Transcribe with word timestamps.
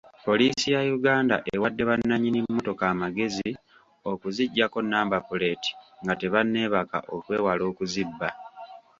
Poliisi 0.27 0.67
ya 0.75 0.81
Uganda 0.97 1.35
ewadde 1.55 1.83
bannanyini 1.89 2.39
mmotoka 2.41 2.83
amagezi 2.93 3.49
okuziggyako 4.11 4.79
namba 4.91 5.17
puleeti 5.27 5.71
nga 6.01 6.13
tebanneebaka 6.19 6.97
okwewala 7.15 7.63
okuzibba. 7.71 8.29